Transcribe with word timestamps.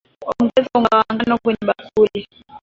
Ongeza 0.29 0.69
unga 0.77 0.97
wa 0.99 1.05
ngano 1.13 1.35
kwenye 1.41 1.63
bakuli 1.69 2.21